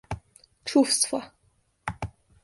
[0.65, 1.21] чувство